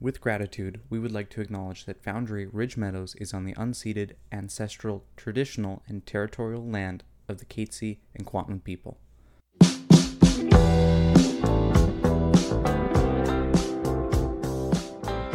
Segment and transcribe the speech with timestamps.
[0.00, 4.12] With gratitude, we would like to acknowledge that Foundry Ridge Meadows is on the unceded,
[4.30, 8.98] ancestral, traditional, and territorial land of the Katzie and Kwantlen people.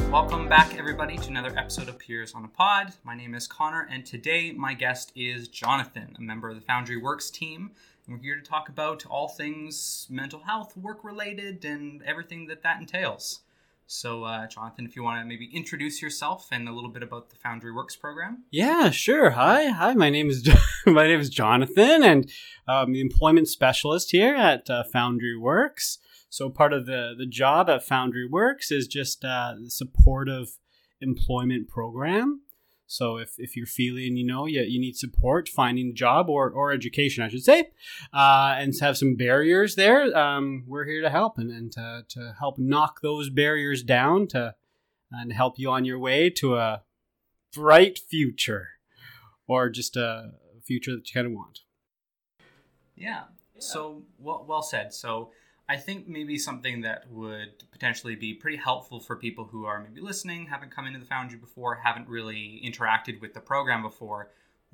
[0.10, 2.94] Welcome back, everybody, to another episode of Peers on a Pod.
[3.04, 6.96] My name is Connor, and today my guest is Jonathan, a member of the Foundry
[6.96, 7.72] Works team.
[8.08, 12.64] And we're here to talk about all things mental health, work related, and everything that
[12.64, 13.42] that entails.
[13.94, 17.30] So, uh, Jonathan, if you want to maybe introduce yourself and a little bit about
[17.30, 18.44] the Foundry Works program.
[18.50, 19.30] Yeah, sure.
[19.30, 19.94] Hi, hi.
[19.94, 20.50] My name is
[20.88, 22.32] my name is Jonathan, and
[22.68, 26.00] I'm the employment specialist here at uh, Foundry Works.
[26.28, 30.58] So, part of the the job at Foundry Works is just uh, supportive
[31.00, 32.42] employment program.
[32.94, 36.52] So if, if you're feeling, you know, you, you need support finding a job or,
[36.52, 37.72] or education, I should say,
[38.14, 42.36] uh, and have some barriers there, um, we're here to help and, and to, to
[42.38, 44.54] help knock those barriers down to
[45.12, 46.84] and help you on your way to a
[47.52, 48.70] bright future
[49.48, 51.62] or just a future that you kind of want.
[52.96, 53.24] Yeah.
[53.56, 53.60] yeah.
[53.62, 54.94] So well, well said.
[54.94, 55.32] So
[55.74, 60.02] I think maybe something that would potentially be pretty helpful for people who are maybe
[60.02, 64.30] listening, haven't come into the Foundry before, haven't really interacted with the program before.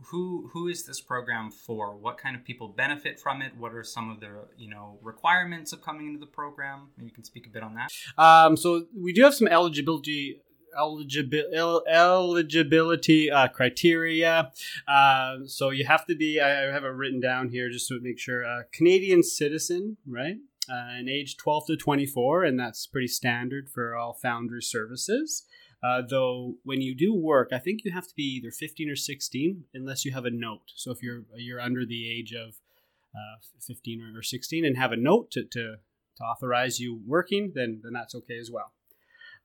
[0.07, 1.95] Who who is this program for?
[1.95, 3.55] What kind of people benefit from it?
[3.57, 6.89] What are some of the you know requirements of coming into the program?
[6.97, 7.89] Maybe you can speak a bit on that.
[8.21, 10.41] Um, so we do have some eligibility
[10.77, 14.51] eligibility eligibility uh, criteria.
[14.85, 16.41] Uh, so you have to be.
[16.41, 18.45] I have it written down here just to make sure.
[18.45, 20.37] Uh, Canadian citizen, right?
[20.69, 25.45] Uh, and age 12 to 24, and that's pretty standard for all Foundry services.
[25.81, 28.95] Uh, though when you do work, I think you have to be either 15 or
[28.95, 30.71] 16, unless you have a note.
[30.75, 32.55] So if you're you're under the age of
[33.15, 35.77] uh, 15 or 16 and have a note to, to,
[36.17, 38.73] to authorize you working, then then that's okay as well.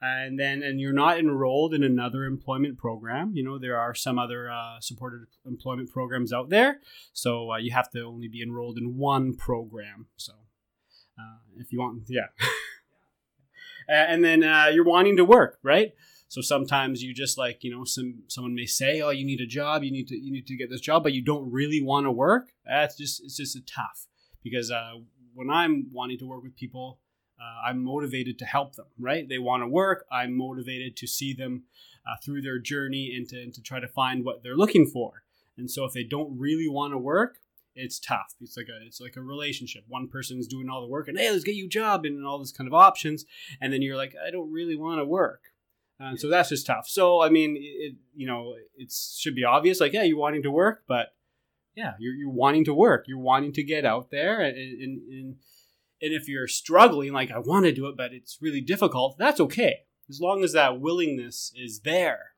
[0.02, 3.30] And then and you're not enrolled in another employment program.
[3.34, 6.80] You know there are some other uh, supported employment programs out there,
[7.12, 10.08] so uh, you have to only be enrolled in one program.
[10.16, 10.32] So
[11.58, 12.26] if you want, yeah.
[13.88, 15.92] and then uh, you're wanting to work, right?
[16.28, 19.46] So sometimes you just like you know some someone may say, oh, you need a
[19.46, 22.06] job, you need to you need to get this job, but you don't really want
[22.06, 22.50] to work.
[22.66, 24.06] That's just it's just a tough
[24.42, 24.94] because uh,
[25.34, 26.98] when I'm wanting to work with people,
[27.40, 29.28] uh, I'm motivated to help them, right?
[29.28, 30.06] They want to work.
[30.10, 31.64] I'm motivated to see them
[32.06, 35.22] uh, through their journey and to, and to try to find what they're looking for.
[35.56, 37.38] And so if they don't really want to work,
[37.74, 38.34] it's tough.
[38.40, 39.84] It's like a it's like a relationship.
[39.88, 42.38] One person's doing all the work and hey, let's get you a job and all
[42.38, 43.24] this kind of options,
[43.60, 45.42] and then you're like, I don't really want to work.
[46.00, 46.88] And so that's just tough.
[46.88, 50.50] So I mean, it you know it should be obvious, like yeah, you're wanting to
[50.50, 51.14] work, but
[51.74, 53.06] yeah, you're you're wanting to work.
[53.08, 55.36] You're wanting to get out there, and and, and,
[56.02, 59.18] and if you're struggling, like I want to do it, but it's really difficult.
[59.18, 62.34] That's okay, as long as that willingness is there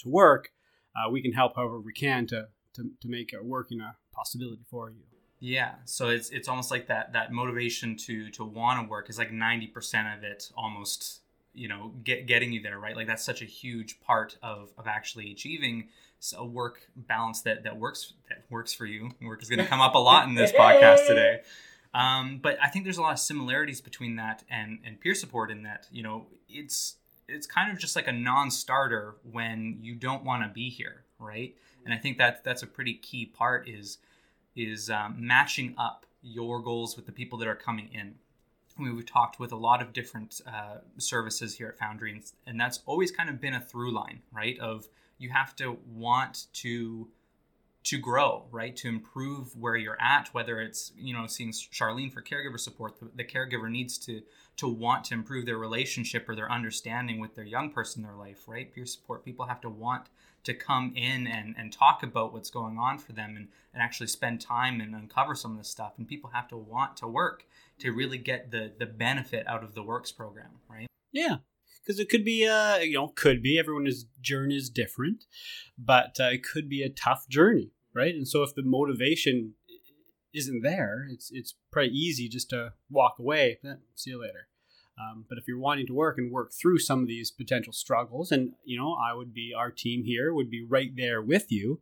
[0.00, 0.50] to work.
[0.96, 3.96] Uh, we can help however we can to to, to make it work in a
[4.20, 5.02] possibility for you.
[5.40, 9.18] Yeah, so it's it's almost like that that motivation to to want to work is
[9.18, 11.22] like ninety percent of it almost
[11.54, 12.94] you know get getting you there right?
[12.94, 15.88] Like that's such a huge part of of actually achieving
[16.36, 19.10] a work balance that that works that works for you.
[19.22, 21.40] Work is going to come up a lot in this podcast today.
[21.92, 25.50] Um, but i think there's a lot of similarities between that and and peer support
[25.50, 30.22] in that you know it's it's kind of just like a non-starter when you don't
[30.22, 31.56] want to be here right?
[31.84, 33.98] And i think that that's a pretty key part is
[34.64, 38.14] is um, matching up your goals with the people that are coming in.
[38.78, 42.80] we've talked with a lot of different uh, services here at Foundry, and, and that's
[42.86, 44.58] always kind of been a through line, right?
[44.58, 44.88] Of
[45.18, 47.08] you have to want to
[47.82, 48.76] to grow, right?
[48.76, 53.10] To improve where you're at, whether it's you know seeing Charlene for caregiver support, the,
[53.14, 54.22] the, caregiver needs to
[54.60, 58.16] to want to improve their relationship or their understanding with their young person in their
[58.16, 58.74] life, right?
[58.74, 60.10] Peer support people have to want
[60.44, 64.06] to come in and, and talk about what's going on for them and, and actually
[64.06, 65.94] spend time and uncover some of this stuff.
[65.96, 67.46] And people have to want to work
[67.78, 70.86] to really get the, the benefit out of the works program, right?
[71.10, 71.36] Yeah.
[71.82, 75.24] Because it could be, uh, you know, could be everyone's journey is different,
[75.78, 78.14] but uh, it could be a tough journey, right?
[78.14, 79.54] And so if the motivation
[80.34, 83.58] isn't there, it's it's pretty easy just to walk away.
[83.64, 84.49] Eh, see you later.
[85.00, 88.30] Um, but if you're wanting to work and work through some of these potential struggles,
[88.30, 91.80] and you know, I would be our team here would be right there with you.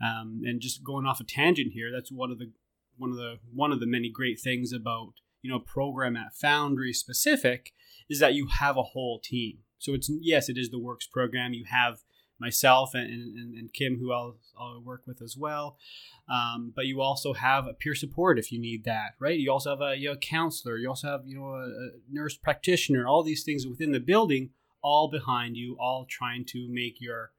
[0.00, 2.50] Um, and just going off a tangent here, that's one of the
[2.96, 6.92] one of the one of the many great things about you know program at Foundry
[6.92, 7.72] specific
[8.08, 9.58] is that you have a whole team.
[9.78, 11.52] So it's yes, it is the Works program.
[11.52, 12.00] You have
[12.38, 15.78] myself and, and, and Kim, who I'll, I'll work with as well.
[16.28, 19.38] Um, but you also have a peer support if you need that, right?
[19.38, 20.76] You also have a, you know, a counselor.
[20.76, 23.06] You also have you know a, a nurse practitioner.
[23.06, 24.50] All these things within the building
[24.86, 27.32] all behind you, all trying to make your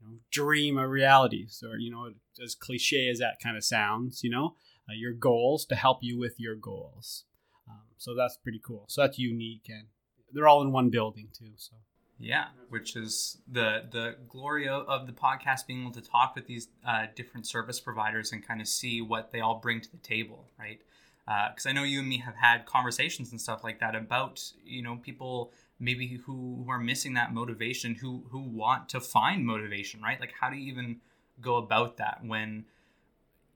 [0.00, 1.46] you know, dream a reality.
[1.48, 4.56] So, you know, as cliche as that kind of sounds, you know,
[4.88, 7.26] uh, your goals to help you with your goals.
[7.68, 8.86] Um, so that's pretty cool.
[8.88, 9.86] So that's unique, and
[10.32, 11.52] they're all in one building too.
[11.56, 11.76] So
[12.20, 16.68] yeah, which is the the glory of, the podcast, being able to talk with these
[16.86, 20.44] uh, different service providers and kind of see what they all bring to the table,
[20.58, 20.80] right?
[21.24, 24.52] Because uh, I know you and me have had conversations and stuff like that about
[24.64, 29.46] you know people maybe who, who are missing that motivation, who who want to find
[29.46, 30.20] motivation, right?
[30.20, 30.96] Like how do you even
[31.40, 32.66] go about that when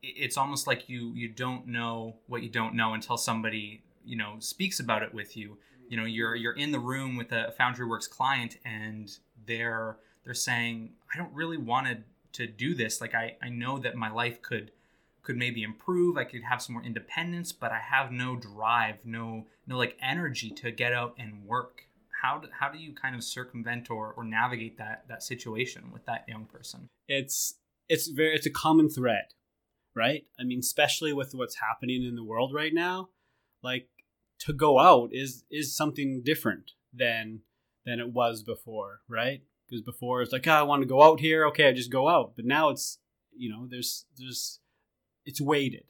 [0.03, 4.37] it's almost like you you don't know what you don't know until somebody you know
[4.39, 5.59] speaks about it with you
[5.89, 10.35] you know you're you're in the room with a foundry works client and they're they're
[10.35, 11.99] saying i don't really want to
[12.35, 13.01] to do this.
[13.01, 14.73] Like i i know that my life could
[15.23, 16.19] could maybe improve.
[16.19, 20.51] I could have some more independence but i have no drive no no like energy
[20.51, 21.87] to get out and work.
[22.23, 26.05] How do, how do you kind of circumvent or, or navigate that that situation with
[26.07, 26.89] that young person?
[27.09, 27.55] It's
[27.89, 29.27] it's very it's a common thread
[29.97, 30.25] right?
[30.41, 33.11] I mean especially with what's happening in the world right now
[33.63, 33.89] like
[34.41, 37.41] to go out is is something different than
[37.85, 39.43] than it was before, right?
[39.69, 42.09] Because before it's like, oh, I want to go out here, okay, I just go
[42.09, 42.33] out.
[42.37, 42.99] But now it's
[43.37, 44.61] you know, there's there's
[45.25, 45.85] it's weighted.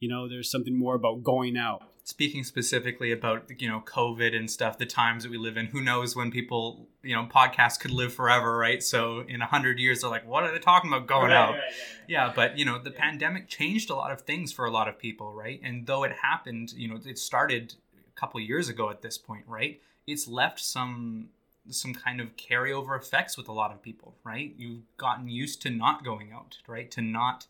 [0.00, 1.82] You know, there's something more about going out.
[2.04, 5.66] Speaking specifically about you know COVID and stuff, the times that we live in.
[5.66, 8.82] Who knows when people you know podcasts could live forever, right?
[8.82, 11.50] So in a hundred years, they're like, what are they talking about going right, out?
[11.52, 11.72] Right, right,
[12.08, 14.98] yeah, but you know, the pandemic changed a lot of things for a lot of
[14.98, 15.60] people, right?
[15.62, 19.44] And though it happened, you know, it started a couple years ago at this point,
[19.46, 19.80] right?
[20.06, 21.28] It's left some
[21.70, 24.52] some kind of carryover effects with a lot of people, right?
[24.56, 26.90] You've gotten used to not going out, right?
[26.90, 27.46] To not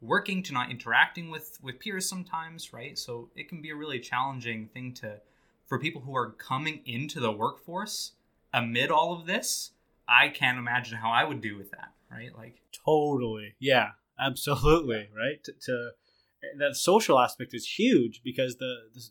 [0.00, 2.98] working, to not interacting with with peers sometimes, right?
[2.98, 5.20] So it can be a really challenging thing to
[5.66, 8.12] for people who are coming into the workforce
[8.52, 9.72] amid all of this.
[10.08, 12.36] I can't imagine how I would do with that, right?
[12.36, 15.42] Like totally, yeah, absolutely, right?
[15.44, 15.90] To, to
[16.58, 19.02] that social aspect is huge because the, the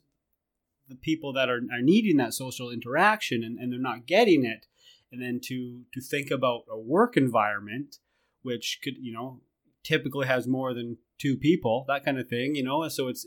[0.90, 4.66] the people that are, are needing that social interaction and, and they're not getting it
[5.12, 7.98] and then to to think about a work environment
[8.42, 9.40] which could you know
[9.84, 13.26] typically has more than two people that kind of thing you know so it's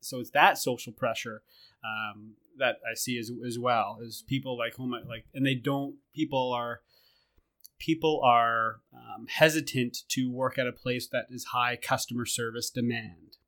[0.00, 1.42] so it's that social pressure
[1.84, 5.96] um, that i see as, as well as people like home like and they don't
[6.14, 6.80] people are
[7.80, 13.38] people are um, hesitant to work at a place that is high customer service demand.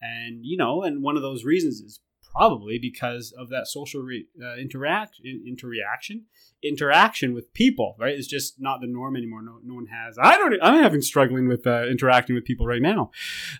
[0.00, 2.00] And you know and one of those reasons is
[2.32, 6.24] probably because of that social re, uh, interact interaction
[6.62, 8.14] interaction with people right?
[8.14, 9.42] It's just not the norm anymore.
[9.42, 12.82] No, no one has i don't i'm having struggling with uh, interacting with people right
[12.82, 13.10] now.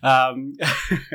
[0.01, 0.53] Um,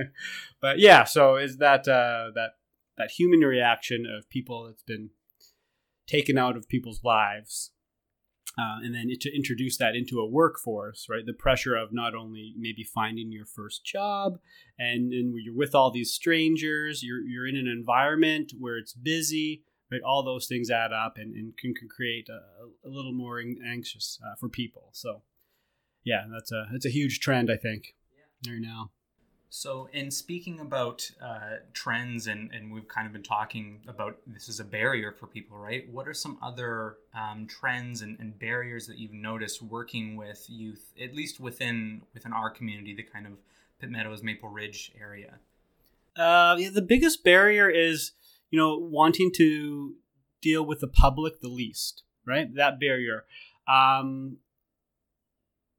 [0.61, 2.53] but yeah so is that uh, that
[2.97, 5.11] that human reaction of people that's been
[6.07, 7.71] taken out of people's lives
[8.59, 11.25] uh, and then to introduce that into a workforce, right?
[11.25, 14.39] The pressure of not only maybe finding your first job,
[14.79, 19.63] and and you're with all these strangers, you're you're in an environment where it's busy,
[19.93, 20.01] right?
[20.05, 24.19] All those things add up and, and can, can create a, a little more anxious
[24.27, 24.89] uh, for people.
[24.93, 25.23] So,
[26.05, 27.95] yeah, that's a that's a huge trend I think
[28.43, 28.53] yeah.
[28.53, 28.91] right now.
[29.51, 34.47] So, in speaking about uh, trends, and, and we've kind of been talking about this
[34.49, 35.89] is a barrier for people, right?
[35.91, 40.93] What are some other um, trends and, and, barriers that you've noticed working with youth,
[41.03, 43.33] at least within within our community, the kind of
[43.81, 45.39] Pitt Meadows, Maple Ridge area?
[46.15, 48.13] Uh, yeah, the biggest barrier is
[48.51, 49.95] you know wanting to
[50.43, 52.55] deal with the public the least, right?
[52.55, 53.25] That barrier.
[53.67, 54.39] Um,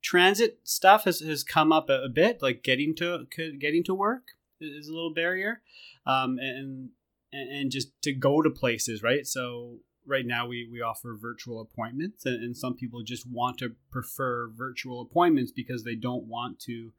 [0.01, 3.25] transit stuff has, has come up a, a, bit like getting to
[3.59, 4.29] getting to work
[4.61, 5.61] is a little barrier
[6.05, 6.89] um, and
[7.31, 9.25] and just to go to places right?
[9.27, 13.75] So right now we, we offer virtual appointments and, and some people just want to
[13.91, 16.91] prefer virtual appointments because they don't want to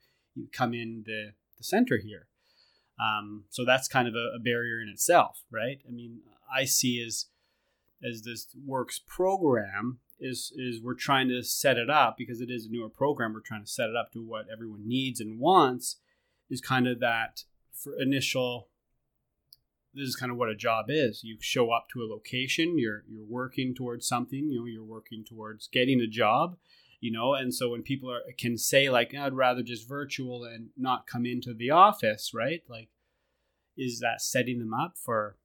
[0.53, 2.29] come in the, the center here.
[3.01, 5.79] Um, so that's kind of a, a barrier in itself right?
[5.89, 6.21] I mean
[6.53, 7.27] i see as
[8.03, 12.67] as this works program is is we're trying to set it up because it is
[12.67, 13.33] a newer program.
[13.33, 15.97] We're trying to set it up to what everyone needs and wants.
[16.49, 18.69] Is kind of that for initial.
[19.93, 21.25] This is kind of what a job is.
[21.25, 22.79] You show up to a location.
[22.79, 24.51] You're you're working towards something.
[24.51, 26.57] You know, you're working towards getting a job.
[27.01, 30.69] You know, and so when people are can say like, I'd rather just virtual and
[30.77, 32.63] not come into the office, right?
[32.69, 32.91] Like,
[33.77, 35.37] is that setting them up for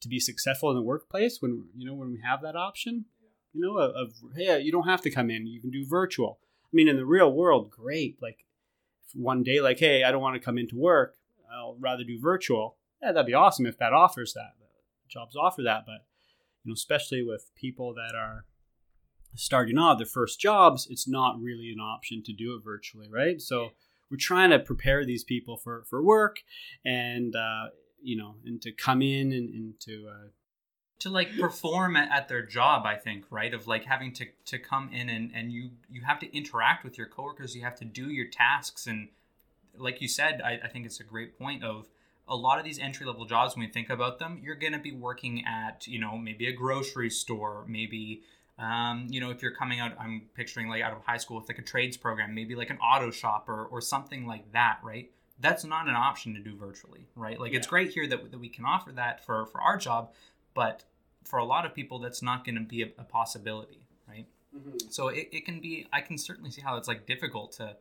[0.00, 3.04] to be successful in the workplace when you know when we have that option
[3.52, 6.38] you know of, of hey you don't have to come in you can do virtual
[6.64, 8.44] i mean in the real world great like
[9.14, 11.16] one day like hey i don't want to come into work
[11.52, 14.52] i'll rather do virtual yeah that'd be awesome if that offers that
[15.08, 16.04] jobs offer that but
[16.64, 18.44] you know, especially with people that are
[19.34, 23.40] starting off their first jobs, it's not really an option to do it virtually, right?
[23.40, 23.70] So
[24.10, 26.40] we're trying to prepare these people for for work
[26.84, 27.66] and uh,
[28.02, 30.28] you know and to come in and, and to uh,
[30.98, 33.54] to like perform at, their job i think right?
[33.54, 36.98] Of like having to to come in and and you you have to interact with
[36.98, 37.56] your coworkers.
[37.56, 38.86] You have to do your tasks.
[38.86, 39.08] And
[39.76, 41.88] like you said i, I think it's a great point of
[42.28, 44.78] a lot of these entry level jobs when we think about them you're going to
[44.78, 48.22] be working at you know maybe a grocery store maybe
[48.58, 51.48] um, you know if you're coming out i'm picturing like out of high school with
[51.48, 55.10] like a trades program maybe like an auto shop or, or something like that right
[55.40, 57.38] that's not an option to do virtually right?
[57.40, 57.58] Like yeah.
[57.58, 60.12] it's great here that, that we can offer that for for our job
[60.54, 60.84] but
[61.24, 64.26] for a lot of people that's not going to be a, a, possibility right?
[64.56, 64.88] Mm-hmm.
[64.88, 67.76] so it, it can be i can certainly see how it's like difficult to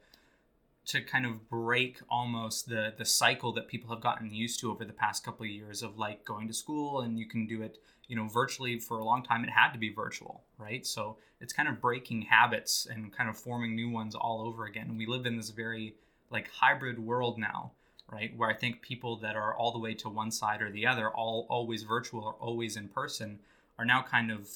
[0.85, 4.85] to kind of break almost the the cycle that people have gotten used to over
[4.85, 7.79] the past couple of years of like going to school and you can do it
[8.09, 9.43] you know virtually for a long time.
[9.45, 10.85] It had to be virtual right?
[10.85, 14.87] So it's kind of breaking habits and kind of forming new ones all over again.
[14.89, 15.95] And we live in this very
[16.31, 17.71] like hybrid world now
[18.11, 18.35] right?
[18.35, 21.09] Where i think people that are all the way to one side or the other
[21.09, 23.39] all always virtual or always in person
[23.77, 24.49] are now kind of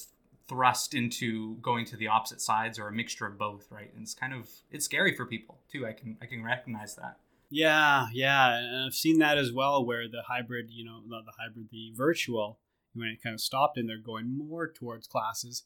[0.47, 3.91] thrust into going to the opposite sides or a mixture of both right?
[3.93, 5.85] And it's kind of it's scary for people too.
[5.85, 7.17] I can i can recognize that.
[7.49, 8.57] Yeah yeah.
[8.57, 11.91] And i've seen that as well where the hybrid you know not the hybrid the
[11.95, 12.59] virtual
[12.93, 15.63] when it kind of stopped and they're going more towards classes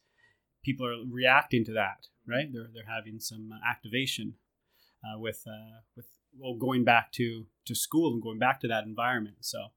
[0.63, 2.51] people are reacting to that right?
[2.51, 4.35] They're, they're having some activation
[5.03, 6.05] uh, with uh, with
[6.37, 9.37] well going back to to school and going back to that environment.
[9.41, 9.67] So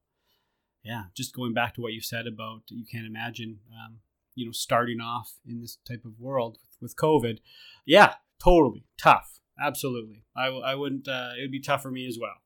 [0.83, 3.99] yeah just going back to what you said about you can't imagine um,
[4.35, 7.39] you know starting off in this type of world with, covid.
[7.85, 9.39] Yeah totally tough.
[9.61, 10.23] Absolutely.
[10.35, 12.41] I, I wouldn't uh, it would be tough for me as well.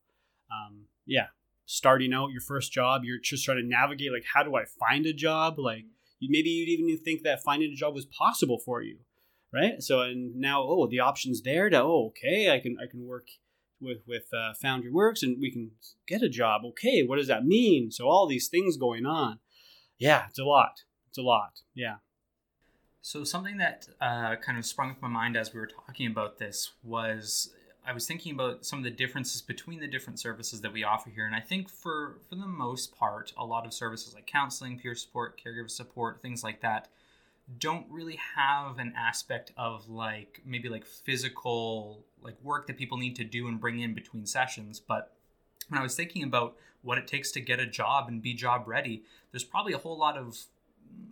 [0.52, 1.28] Um, yeah
[1.68, 5.08] starting out your first job you're just trying to navigate like how do i find
[5.08, 5.58] a job?
[5.58, 5.86] Like
[6.22, 9.00] maybe you'd even think that finding a job was possible for you
[9.56, 9.82] right?
[9.82, 13.28] So and now oh the options there to oh okay i can i can work
[13.82, 15.72] with with uh, foundry works and we can
[16.08, 16.62] get a job.
[16.66, 17.92] Okay what does that mean?
[17.92, 19.40] So all these things going on.
[19.98, 20.84] Yeah it's a lot.
[21.10, 21.62] It's a lot.
[21.74, 21.96] Yeah.
[23.02, 26.40] So something that uh, kind of sprung up my mind as we were talking about
[26.40, 27.54] this was
[27.88, 31.12] I was thinking about some of the differences between the different services that we offer
[31.12, 34.80] here, and I think for for the most part, a lot of services like counseling,
[34.80, 36.88] peer support, caregiver support, things like that,
[37.60, 43.16] don't really have an aspect of like maybe like physical like work that people need
[43.16, 45.14] to do and bring in between sessions, but
[45.70, 48.68] when I was thinking about what it takes to get a job and be job
[48.68, 50.38] ready, there's probably a whole lot of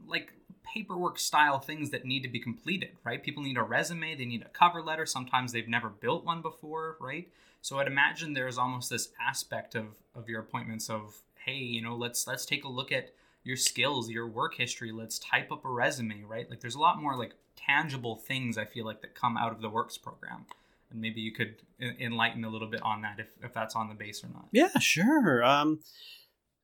[0.08, 3.24] like paperwork style things that need to be completed, right?
[3.24, 5.06] People need a resume, they need a cover letter.
[5.06, 7.28] Sometimes they've never built one before, right?
[7.62, 9.86] So I'd imagine there's almost this aspect of
[10.16, 13.14] of your appointments of, hey, you know, let's let's take a look at
[13.44, 14.92] your skills, your work history.
[14.92, 16.50] Let's type up a resume, right?
[16.50, 19.62] Like there's a lot more like tangible things I feel like that come out of
[19.62, 20.46] the works program.
[20.92, 21.56] And maybe you could
[22.00, 24.48] enlighten a little bit on that if, if that's on the base or not.
[24.52, 25.44] Yeah, sure.
[25.44, 25.80] Um,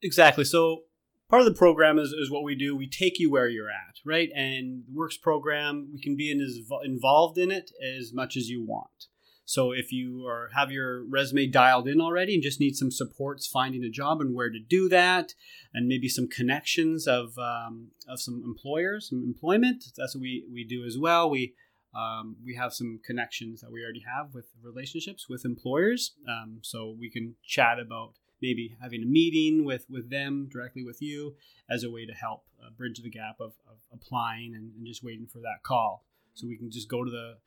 [0.02, 0.44] exactly.
[0.44, 0.84] So
[1.30, 2.76] part of the program is, is what we do.
[2.76, 4.30] We take you where you're at, right?
[4.36, 8.64] And Works program, we can be in as involved in it as much as you
[8.64, 9.08] want.
[9.50, 13.48] So if you are have your resume dialed in already and just need some supports
[13.48, 15.34] finding a job and where to do that,
[15.74, 20.64] and maybe some connections of um, of some employers, some employment, that's what we we
[20.64, 21.32] do as well.
[21.32, 21.56] We
[21.96, 26.96] um, we have some connections that we already have with relationships with employers, um, so
[27.00, 28.14] we can chat about
[28.44, 31.36] maybe having a meeting with with them directly with you
[31.68, 35.04] as a way to help uh, bridge the gap of, of applying and, and, just
[35.04, 37.38] waiting for that call so we can just go to the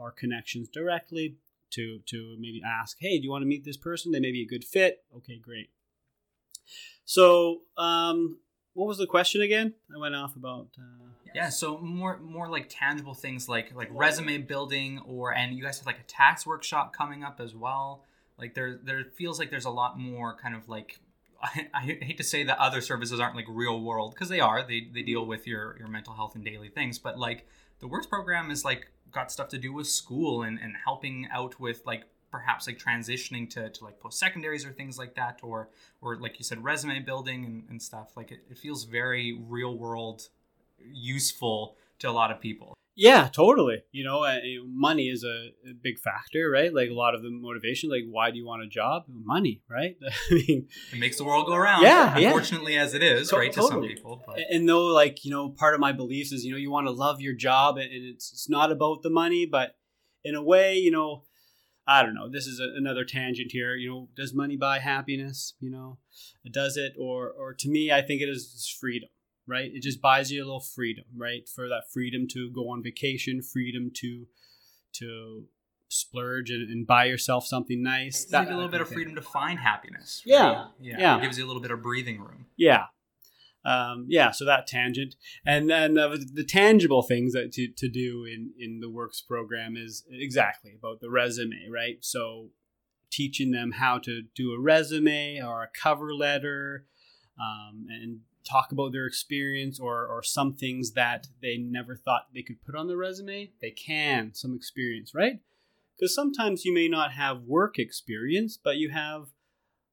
[0.00, 1.36] our connections directly
[1.70, 4.12] to to maybe ask hey do you want to meet this person?
[4.12, 5.04] They may be a good fit.
[5.16, 5.70] Okay great.
[7.04, 8.38] So um
[8.74, 9.74] what was the question again?
[9.94, 14.38] I went off about uh, yeah so more more like tangible things like like resume
[14.38, 18.04] building or and you guys have like a tax workshop coming up as well.
[18.38, 20.98] Like there, there feels like there's a lot more kind of like
[21.42, 24.62] I, I hate to say that other services aren't like real world because they are.
[24.62, 27.46] They they deal with your your mental health and daily things, but like
[27.80, 31.58] the works program is like got stuff to do with school and and helping out
[31.60, 35.68] with like perhaps like transitioning to, to like post secondaries or things like that or
[36.00, 38.16] or like you said resume building and, and stuff.
[38.16, 40.28] Like it, it feels very real world
[40.84, 43.82] useful to a lot of people yeah, totally.
[43.90, 44.26] You know,
[44.66, 46.72] money is a, a, big factor, right?
[46.72, 49.04] Like a lot of the motivation, like why do you want a job?
[49.08, 49.96] Money, right?
[50.30, 51.82] I mean, it makes the world go around.
[51.82, 52.82] Yeah, unfortunately, yeah.
[52.82, 53.70] as it is, to- right, totally.
[53.70, 54.22] to some people.
[54.26, 54.40] But.
[54.50, 56.92] And though, like you know, part of my beliefs is you know you want to
[56.92, 59.76] love your job, and it's it's not about the money, but
[60.22, 61.24] in a way, you know,
[61.86, 62.28] I don't know.
[62.30, 63.74] This is a, another tangent here.
[63.74, 65.54] You know, does money buy happiness?
[65.60, 65.98] You know,
[66.50, 66.92] does it?
[66.98, 69.08] Or or to me, I think it is freedom
[69.46, 69.70] right?
[69.72, 71.48] It just buys you a little freedom, right?
[71.48, 74.26] For that freedom to go on vacation, freedom to
[74.94, 75.44] to
[75.88, 78.24] splurge and, and buy yourself something nice.
[78.26, 80.22] That, a little bit of freedom to find happiness.
[80.26, 80.32] Right?
[80.32, 80.66] Yeah.
[80.80, 81.18] yeah, yeah.
[81.18, 82.46] It gives you a little bit of breathing room.
[82.56, 82.86] Yeah,
[83.64, 84.30] um, yeah.
[84.30, 85.14] So that tangent,
[85.46, 89.76] and then uh, the tangible things that to, to do in in the works program
[89.76, 91.98] is exactly about the resume, right?
[92.00, 92.50] So
[93.10, 96.86] teaching them how to do a resume or a cover letter,
[97.38, 102.42] um, and talk about their experience or or some things that they never thought they
[102.42, 103.50] could put on the resume.
[103.60, 105.40] They can some experience, right?
[106.02, 109.26] because sometimes you may not have work experience, but you have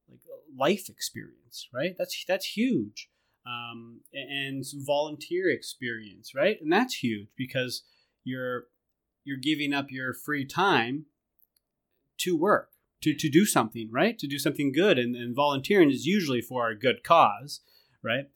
[0.09, 0.19] like
[0.57, 1.95] life experience, right?
[1.97, 3.09] That's that's huge,
[3.45, 6.57] um, and volunteer experience, right?
[6.59, 7.83] And that's huge because
[8.23, 8.65] you're
[9.23, 11.05] you're giving up your free time
[12.17, 14.17] to work to to do something, right?
[14.17, 17.61] To do something good, and, and volunteering is usually for a good cause,
[18.01, 18.29] right?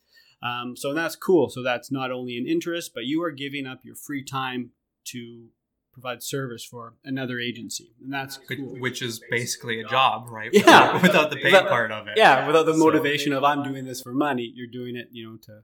[0.44, 1.50] Um, so that's cool.
[1.50, 4.72] So that's not only an interest, but you are giving up your free time
[5.06, 5.48] to
[5.94, 8.76] provide service for another agency, and that's cool.
[8.80, 10.50] which is basically a job, right?
[10.52, 12.16] Yeah, without, without the pay Without- part of it.
[12.18, 15.38] Yeah, without the motivation of I'm doing this for money, you're doing it, you know,
[15.44, 15.62] to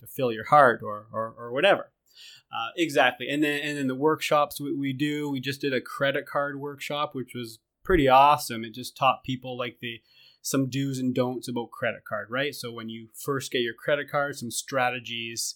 [0.00, 1.90] to fill your heart or or, or whatever.
[2.52, 5.28] Uh, exactly, and then and then the workshops we, we do.
[5.28, 8.64] We just did a credit card workshop, which was pretty awesome.
[8.64, 10.00] It just taught people like the
[10.44, 12.54] some do's and don'ts about credit card, right?
[12.54, 15.54] So when you first get your credit card, some strategies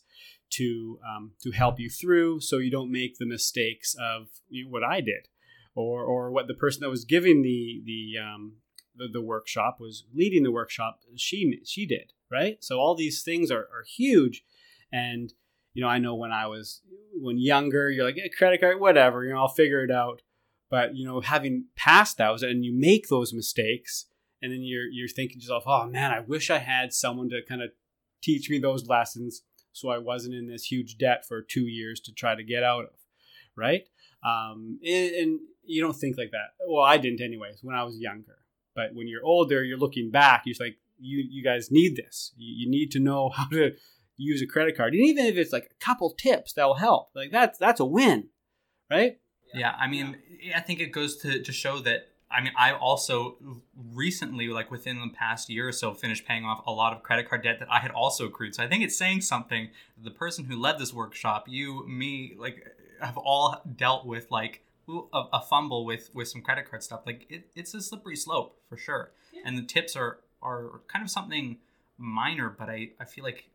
[0.53, 4.71] to um, to help you through, so you don't make the mistakes of you know,
[4.71, 5.29] what I did,
[5.75, 8.55] or or what the person that was giving the the um,
[8.97, 11.01] the, the workshop was leading the workshop.
[11.17, 12.57] She she did right.
[12.65, 14.43] So all these things are are huge,
[14.91, 15.31] and
[15.75, 16.81] you know I know when I was
[17.13, 19.23] when younger, you're like eh, credit card, whatever.
[19.23, 20.23] You know I'll figure it out.
[20.71, 24.07] But you know having passed those and you make those mistakes,
[24.43, 27.41] and then you're you're thinking to yourself, oh man, I wish I had someone to
[27.49, 27.71] kind of
[28.23, 29.43] teach me those lessons
[29.73, 32.85] so I wasn't in this huge debt for two years to try to get out
[32.85, 32.91] of,
[33.57, 33.83] right?
[34.25, 36.55] Um, and, and you don't think like that.
[36.69, 38.39] Well, I didn't anyways when I was younger.
[38.75, 40.43] But when you're older, you're looking back.
[40.47, 42.33] You're like, you you guys need this.
[42.37, 43.73] You, you need to know how to
[44.17, 47.11] use a credit card, and even if it's like a couple tips that will help,
[47.15, 48.29] like that's that's a win,
[48.91, 49.19] right?
[49.55, 50.17] Yeah, I mean,
[50.55, 52.09] I think it goes to, to show that.
[52.31, 53.39] I mean, I also
[53.99, 57.29] recently, like within the past year or so, finished paying off a lot of credit
[57.29, 58.55] card debt that I had also accrued.
[58.55, 59.69] So I think it's saying something.
[60.03, 62.65] The person who led this workshop, you, me, like,
[63.01, 67.03] have all dealt with like a, a fumble with with some credit card stuff.
[67.05, 69.11] Like, it, it's a slippery slope for sure.
[69.45, 71.59] And the tips are are kind of something
[71.99, 73.51] minor, but I I feel like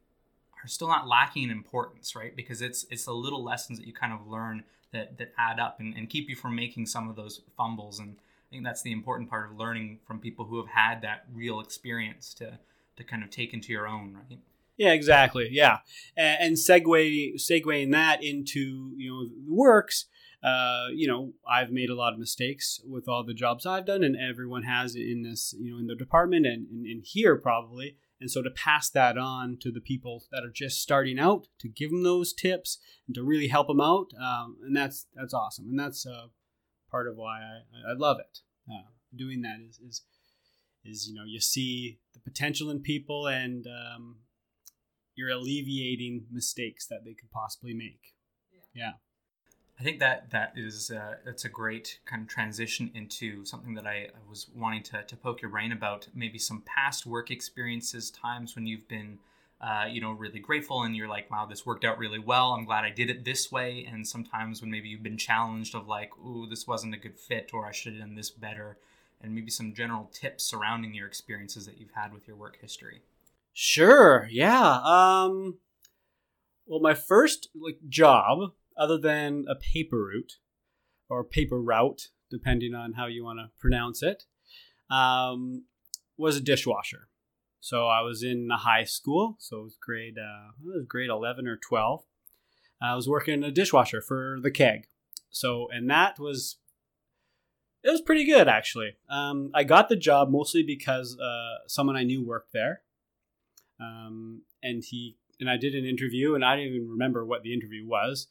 [0.64, 2.36] are still not lacking in importance, right?
[2.36, 5.80] Because it's it's the little lessons that you kind of learn that that add up
[5.80, 8.00] and, and keep you from making some of those fumbles.
[8.00, 8.16] And
[8.54, 12.34] think that's the important part of learning from people who have had that real experience
[12.36, 12.60] to
[12.96, 14.40] to kind of take into your own, right?
[14.78, 15.50] Yeah, exactly.
[15.52, 15.80] Yeah,
[16.16, 20.06] and, and segue segueing that into you know the works.
[20.44, 24.04] Uh, you know, I've made a lot of mistakes with all the jobs I've done,
[24.04, 27.96] and everyone has in this, you know, in the department and in here probably.
[28.20, 31.70] And so to pass that on to the people that are just starting out, to
[31.70, 35.70] give them those tips and to really help them out, um, and that's that's awesome,
[35.70, 36.28] and that's uh,
[36.94, 38.40] part of why I, I love it.
[38.72, 40.02] Uh, doing that is, is
[40.86, 44.18] is you know you see the potential in people and um,
[45.16, 48.14] you're alleviating mistakes that they could possibly make.
[48.74, 48.94] Yeah.
[49.80, 53.88] I think that that is uh, that's a great kind of transition into something that
[53.88, 56.08] I, I was wanting to, to poke your brain about.
[56.14, 59.18] Maybe some past work experiences, times when you've been,
[59.64, 62.52] uh, you know, really grateful and you're like, wow, this worked out really well.
[62.52, 63.88] I'm glad I did it this way.
[63.90, 67.52] And sometimes when maybe you've been challenged of like, ooh, this wasn't a good fit,
[67.54, 68.78] or I should have done this better.
[69.22, 73.04] And maybe some general tips surrounding your experiences that you've had with your work history.
[73.54, 74.28] Sure.
[74.30, 74.82] Yeah.
[74.84, 75.60] Um.
[76.66, 80.40] Well, my first like job, other than a paper route
[81.08, 84.26] or paper route, depending on how you want to pronounce it,
[84.90, 85.64] um,
[86.18, 87.08] was a dishwasher.
[87.64, 91.48] So I was in high school, so it was grade uh, it was grade eleven
[91.48, 92.04] or twelve.
[92.82, 94.88] I was working in a dishwasher for the keg.
[95.30, 96.58] So and that was
[97.82, 98.98] it was pretty good actually.
[99.10, 102.82] Um, I got the job mostly because uh, someone I knew worked there
[103.80, 107.54] um, and he and I did an interview, and I didn't even remember what the
[107.54, 108.28] interview was,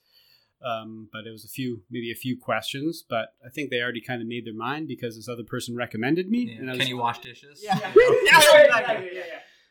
[0.65, 3.05] um, but it was a few, maybe a few questions.
[3.09, 6.29] But I think they already kind of made their mind because this other person recommended
[6.29, 6.51] me.
[6.51, 6.61] Yeah.
[6.61, 7.61] And I Can was, you wash dishes?
[7.63, 9.11] Yeah, exactly.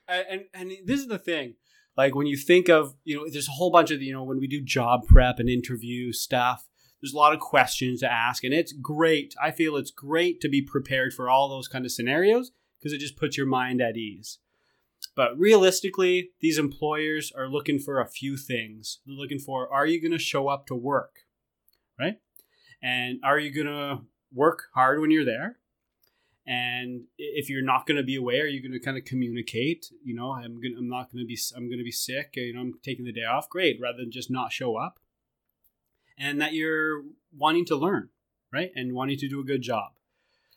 [0.08, 1.56] And and this is the thing,
[1.96, 4.40] like when you think of you know, there's a whole bunch of you know when
[4.40, 6.68] we do job prep and interview stuff.
[7.02, 9.34] There's a lot of questions to ask, and it's great.
[9.42, 13.00] I feel it's great to be prepared for all those kind of scenarios because it
[13.00, 14.38] just puts your mind at ease.
[15.16, 19.00] But realistically, these employers are looking for a few things.
[19.06, 21.20] They're looking for are you going to show up to work?
[22.00, 22.18] Right?
[22.82, 25.58] And are you going to work hard when you're there?
[26.48, 29.92] And if you're not going to be away, are you going to kind of communicate?
[30.04, 30.76] You know, I'm going.
[30.78, 31.38] I'm not going to be.
[31.56, 32.32] I'm going to be sick.
[32.34, 33.50] You know, I'm taking the day off.
[33.50, 35.00] Great, rather than just not show up.
[36.18, 37.04] And that you're
[37.36, 38.10] wanting to learn,
[38.52, 39.92] right, and wanting to do a good job.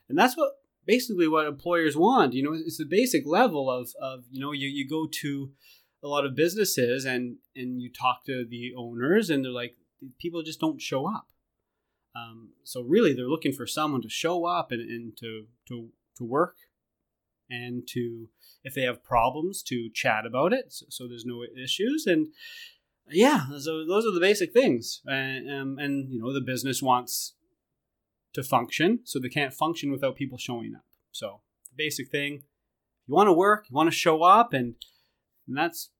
[0.08, 0.52] And that's what
[0.86, 2.34] basically what employers want.
[2.34, 5.50] You know, it's the basic level of of you know you you go to
[6.02, 9.76] a lot of businesses and and you talk to the owners and they're like
[10.18, 11.28] people just don't show up
[12.14, 16.24] um, so really, they're looking for someone to show up and, and to to to
[16.24, 16.56] work,
[17.50, 18.28] and to
[18.62, 22.06] if they have problems to chat about it, so, so there's no issues.
[22.06, 22.28] And
[23.08, 25.02] yeah, so those are the basic things.
[25.06, 27.34] And, um, and you know, the business wants
[28.34, 30.84] to function, so they can't function without people showing up.
[31.12, 32.42] So the basic thing,
[33.06, 34.74] you want to work, you want to show up, and,
[35.46, 35.90] and that's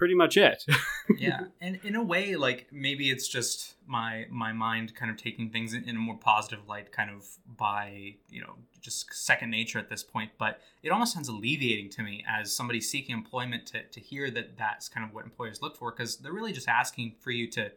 [0.00, 0.64] pretty much it.
[1.18, 5.50] yeah, and in a way, like maybe it's just my my mind kind of taking
[5.50, 9.78] things in, in, a more positive light, kind of by you know just second nature
[9.78, 10.30] at this point.
[10.38, 14.56] But it almost sounds alleviating to me as somebody seeking employment to to hear that
[14.56, 17.70] that's kind of what employers look for because they're really just asking for you to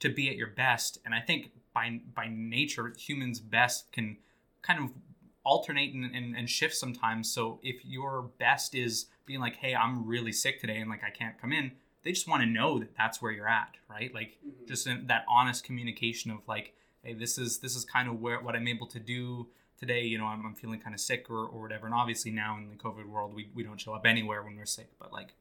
[0.00, 0.98] to be at your best.
[1.04, 4.16] And I think by by nature, humans' best can
[4.62, 4.90] kind of
[5.44, 7.32] alternate and, and, and shift sometimes.
[7.32, 11.10] So if your best is being like, hey, I'm really sick today and like I
[11.10, 14.14] can't come in, they just want to know that that's where you're at, right?
[14.14, 14.66] Like mm-hmm.
[14.66, 18.54] just that honest communication of like, hey, this is this is kind of where what
[18.54, 20.02] I'm able to do today.
[20.02, 21.86] You know, I'm, I'm feeling kind of sick or, or whatever.
[21.86, 24.66] And obviously now in the COVID world, we, we don't show up anywhere when we're
[24.66, 24.88] sick.
[24.98, 25.34] But like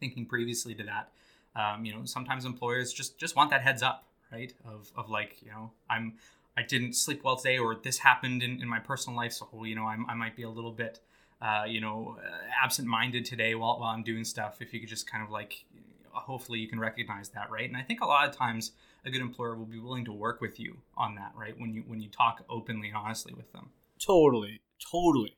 [0.00, 1.10] thinking previously to that,
[1.56, 4.52] um, you know, sometimes employers just just want that heads up, right?
[4.64, 6.14] Of of like, you know, I'm
[6.56, 9.74] I didn't sleep well today, or this happened in, in my personal life, so you
[9.74, 11.00] know, I'm, I might be a little bit
[11.44, 14.62] uh, you know, uh, absent-minded today while, while I'm doing stuff.
[14.62, 15.64] If you could just kind of like,
[16.10, 17.68] hopefully you can recognize that, right?
[17.68, 18.72] And I think a lot of times
[19.04, 21.54] a good employer will be willing to work with you on that, right?
[21.58, 23.70] When you when you talk openly and honestly with them.
[24.04, 25.36] Totally, totally.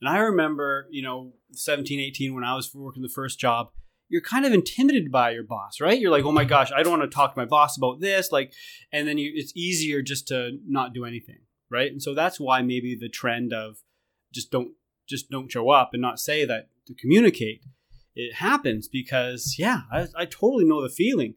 [0.00, 3.70] And I remember, you know, 17, 18 when I was working the first job,
[4.08, 5.98] you're kind of intimidated by your boss, right?
[6.00, 6.48] You're like, oh my mm-hmm.
[6.48, 8.52] gosh, I don't want to talk to my boss about this, like,
[8.92, 11.40] and then you, it's easier just to not do anything,
[11.70, 11.90] right?
[11.90, 13.78] And so that's why maybe the trend of
[14.32, 14.72] just don't
[15.08, 17.62] just don't show up and not say that to communicate.
[18.14, 21.34] It happens because, yeah, I, I totally know the feeling.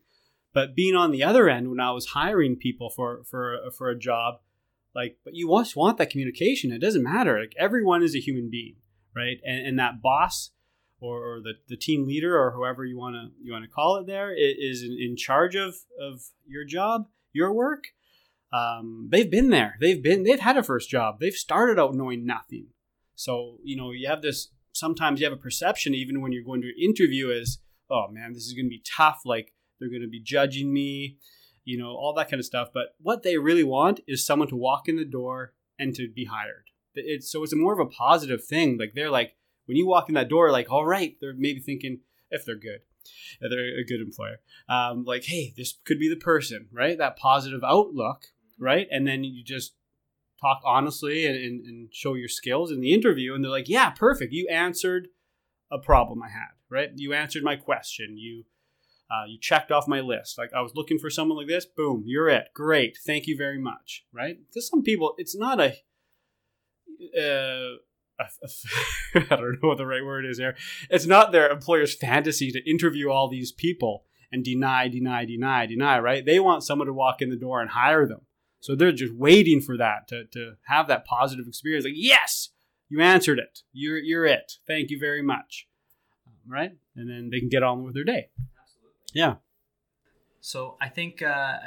[0.54, 3.98] But being on the other end when I was hiring people for for for a
[3.98, 4.40] job,
[4.94, 6.72] like, but you just want that communication.
[6.72, 7.40] It doesn't matter.
[7.40, 8.76] Like everyone is a human being,
[9.16, 9.38] right?
[9.46, 10.52] And, and that boss
[11.02, 13.98] or, or, the, the team leader or whoever you want to you want to call
[13.98, 17.86] it there is in, in charge of of your job, your work.
[18.54, 19.76] Um, they've been there.
[19.80, 21.20] They've been they've had a first job.
[21.20, 22.68] They've started out knowing nothing.
[23.16, 26.62] So, you know, you have this sometimes you have a perception even when you're going
[26.62, 27.60] to interview as,
[27.90, 29.22] oh man, this is going to be tough.
[29.26, 31.18] Like they're going to be judging me,
[31.64, 32.70] you know, all that kind of stuff.
[32.74, 36.26] But what they really want is someone to walk in the door and to be
[36.26, 36.66] hired.
[36.94, 38.78] It's so it's more of a positive thing.
[38.78, 39.36] Like they're like
[39.72, 42.82] when you walk in that door, like all right, they're maybe thinking if they're good,
[43.40, 46.98] if they're a good employer, um, like hey, this could be the person, right?
[46.98, 48.26] That positive outlook,
[48.60, 48.86] right?
[48.92, 49.76] And then you just
[50.42, 53.92] talk honestly and, and, and show your skills in the interview and they're like yeah
[53.92, 54.34] perfect.
[54.34, 55.08] You answered
[55.72, 56.90] a problem i had right?
[56.96, 58.18] You answered my question.
[58.18, 58.44] You
[59.10, 60.38] uh, you checked off my list.
[60.38, 61.66] Like i was looking for someone like this.
[61.66, 62.50] Boom you're it.
[62.54, 62.98] Great.
[63.06, 64.38] Thank you very much right?
[64.50, 65.78] Because some people it's not a
[67.18, 67.78] uh,
[69.16, 70.56] I don't know what the right word is there.
[70.90, 76.00] It's not their employer's fantasy to interview all these people and deny, deny, deny, deny,
[76.00, 76.26] right?
[76.26, 78.22] They want someone to walk in the door and hire them.
[78.62, 81.86] So they're just waiting for that to, to have that positive experience.
[81.86, 82.50] Like, yes,
[82.90, 83.60] you answered it.
[83.74, 84.54] You're, you're it.
[84.68, 85.68] Thank you very much.
[86.48, 86.72] Right?
[86.96, 88.30] And then they can get on with their day.
[88.62, 88.92] Absolutely.
[89.14, 89.36] Yeah.
[90.44, 91.58] So I think uh,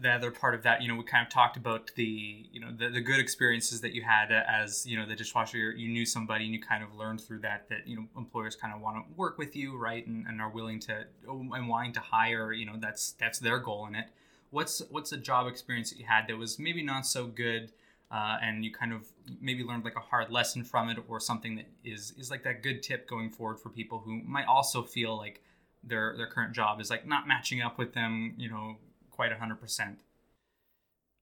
[0.00, 2.70] the other part of that, you know, we kind of talked about the, you know,
[2.76, 5.72] the, the good experiences that you had as, you know, the dishwasher.
[5.72, 8.74] You knew somebody and you kind of learned through that that you know employers kind
[8.74, 12.00] of want to work with you, right, and, and are willing to and wanting to
[12.00, 12.52] hire.
[12.52, 14.08] You know, that's that's their goal in it
[14.50, 17.72] what's what's a job experience that you had that was maybe not so good
[18.10, 19.06] uh, and you kind of
[19.40, 22.62] maybe learned like a hard lesson from it or something that is is like that
[22.62, 25.42] good tip going forward for people who might also feel like
[25.82, 28.76] their their current job is like not matching up with them you know
[29.10, 29.96] quite a 100%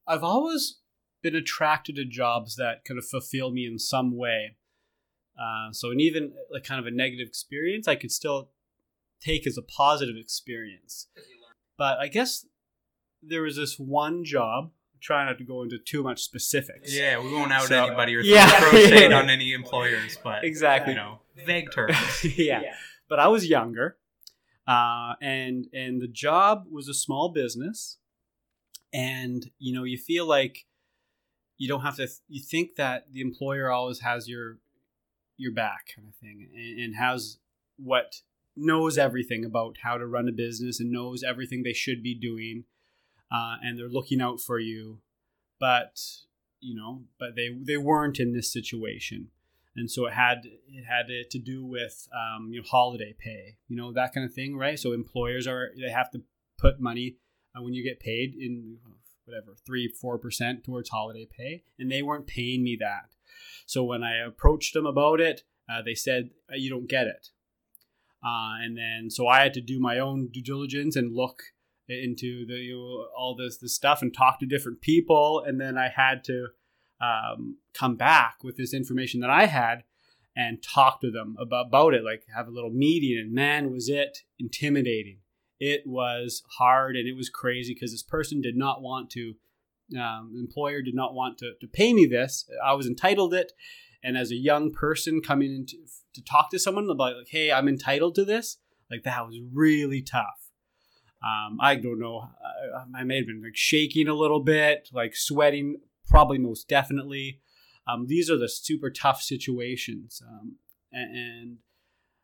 [0.06, 0.78] i've always
[1.22, 4.56] been attracted to jobs that kind of fulfill me in some way
[5.38, 8.50] uh, so an even like kind of a negative experience i could still
[9.20, 11.08] take as a positive experience
[11.78, 12.46] but i guess
[13.22, 16.92] there was this one job try not to go into too much specifics.
[16.92, 18.46] Yeah, we won't out So- anybody or Yeah.
[18.48, 20.94] throw throw shade on any employers, but Exactly.
[20.94, 21.96] you know, vague terms.
[22.36, 22.62] yeah.
[23.08, 23.98] But I was younger,
[24.66, 27.98] uh, and and the job was a small business,
[28.92, 30.66] and you know you feel like
[31.56, 32.08] you don't have to.
[32.28, 34.58] You think that the employer always has your
[35.36, 37.38] your back, kind of thing, and, and has
[37.76, 38.22] what
[38.56, 42.64] knows everything about how to run a business and knows everything they should be doing,
[43.30, 44.98] uh, and they're looking out for you,
[45.60, 46.00] but
[46.60, 49.28] you know, but they they weren't in this situation
[49.76, 53.76] and so it had it had to do with um, you know holiday pay, you
[53.76, 54.78] know that kind of thing, right?
[54.78, 56.22] So employers are they have to
[56.58, 57.16] put money
[57.54, 58.78] uh, when you get paid in
[59.24, 63.14] whatever three four percent towards holiday pay, and they weren't paying me that.
[63.66, 67.28] So when I approached them about it, uh, they said "Uh, you don't get it,
[68.24, 71.42] uh, and then so I had to do my own due diligence and look
[71.88, 75.76] into the you know, all this this stuff and talk to different people, and then
[75.76, 76.48] I had to
[77.00, 79.84] um, come back with this information that I had
[80.36, 83.18] and talk to them about, about it, like have a little meeting.
[83.18, 85.18] And man, was it intimidating.
[85.58, 89.34] It was hard and it was crazy because this person did not want to,
[89.98, 92.48] um, employer did not want to, to pay me this.
[92.62, 93.52] I was entitled it.
[94.02, 95.76] And as a young person coming in to,
[96.14, 98.58] to talk to someone about, like, hey, I'm entitled to this,
[98.90, 100.50] like that was really tough.
[101.24, 102.28] Um, I don't know.
[102.74, 105.76] I, I may have been like shaking a little bit, like sweating,
[106.08, 107.40] probably most definitely.
[107.88, 110.56] Um, these are the super tough situations, um,
[110.92, 111.56] and, and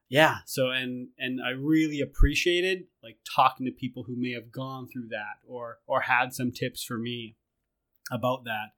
[0.08, 0.38] yeah.
[0.46, 5.08] So and and I really appreciated like talking to people who may have gone through
[5.08, 7.36] that or or had some tips for me
[8.10, 8.70] about that.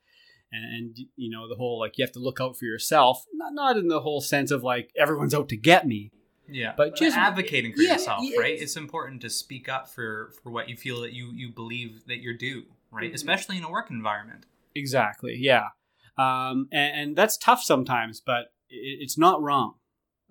[0.53, 3.55] And, and you know the whole like you have to look out for yourself, not
[3.55, 6.13] not in the whole sense of like everyone's out to get me,
[6.47, 8.39] Yeah, But just- advocating for yeah, yourself, yeah.
[8.39, 8.61] right?
[8.61, 12.19] It's important to speak up for for what you feel that you you believe that
[12.19, 13.11] you're due, right?
[13.11, 13.15] Mhm.
[13.15, 14.45] Especially in a work environment.
[14.75, 15.37] Exactly.
[15.39, 15.69] Yeah.
[16.17, 19.75] Um, and, and that's tough sometimes, but it, it's not wrong.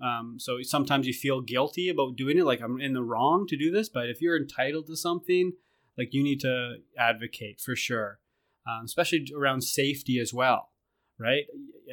[0.03, 3.57] Um, so sometimes you feel guilty about doing it, like I'm in the wrong to
[3.57, 3.89] do this.
[3.89, 5.53] But if you're entitled to something,
[5.97, 8.19] like you need to advocate for sure,
[8.67, 10.71] um, especially around safety as well,
[11.19, 11.43] right?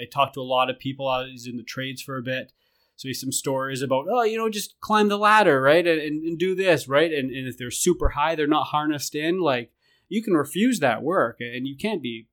[0.01, 1.09] I talked to a lot of people.
[1.09, 2.53] I was in the trades for a bit.
[2.97, 5.87] So some stories about, oh, you know, just climb the ladder, right?
[5.87, 7.11] And, and, and do this, right?
[7.11, 9.73] And, and if they're super high, they're not harnessed in, like
[10.09, 12.27] you can refuse that work and you can't be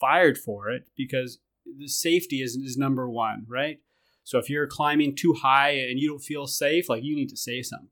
[0.00, 1.38] fired for it because
[1.78, 3.78] the safety is, is number one, right?
[4.24, 7.36] So if you're climbing too high and you don't feel safe, like you need to
[7.36, 7.88] say something.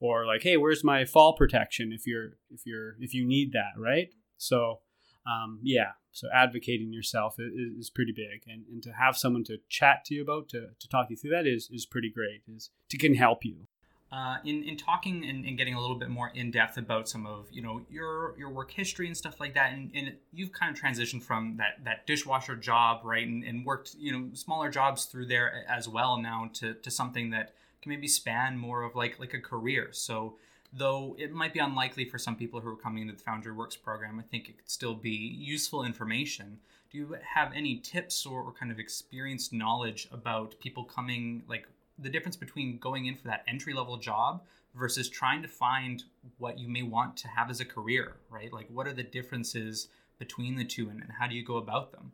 [0.00, 3.72] Or like, hey, where's my fall protection if you're if you're if you need that,
[3.76, 4.10] right?
[4.36, 4.80] So
[5.26, 9.58] um, yeah, so advocating yourself is, is pretty big, and, and to have someone to
[9.68, 12.42] chat to you about to, to talk you through that is is pretty great.
[12.54, 13.67] Is to can help you.
[14.10, 17.26] Uh, in in talking and, and getting a little bit more in depth about some
[17.26, 20.74] of you know your your work history and stuff like that, and, and you've kind
[20.74, 25.04] of transitioned from that that dishwasher job, right, and, and worked you know smaller jobs
[25.04, 29.20] through there as well now to to something that can maybe span more of like
[29.20, 29.88] like a career.
[29.92, 30.36] So
[30.72, 33.76] though it might be unlikely for some people who are coming into the Foundry Works
[33.76, 36.58] program, I think it could still be useful information.
[36.90, 41.68] Do you have any tips or, or kind of experienced knowledge about people coming like
[41.98, 44.42] the difference between going in for that entry level job
[44.74, 46.04] versus trying to find
[46.38, 48.52] what you may want to have as a career, right?
[48.52, 51.92] Like, what are the differences between the two and, and how do you go about
[51.92, 52.12] them?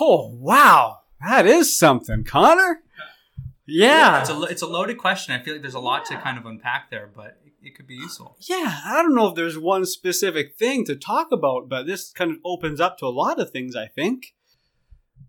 [0.00, 2.82] Oh wow, that is something, Connor.
[3.70, 5.34] Yeah, It's a, it's a loaded question.
[5.34, 7.86] I feel like there's a lot to kind of unpack there, but it, it could
[7.86, 8.34] be useful.
[8.40, 12.30] Yeah, I don't know if there's one specific thing to talk about, but this kind
[12.30, 14.34] of opens up to a lot of things, I think.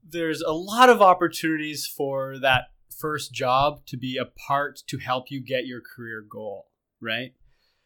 [0.08, 5.31] There's a lot of opportunities for that first job to be a part to help
[5.31, 6.67] you get your career goal,
[7.01, 7.33] right?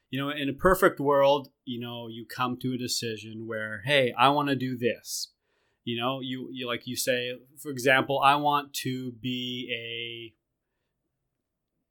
[0.10, 4.14] You know, in a perfect world, you know, you come to a decision where, hey,
[4.18, 5.32] I want to do this.
[5.86, 10.34] You know, you, you like you say, for example, I want to be a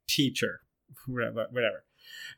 [0.09, 0.61] teacher,
[1.07, 1.83] whatever, whatever.